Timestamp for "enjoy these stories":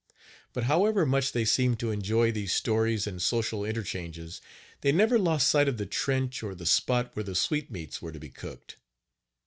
1.91-3.05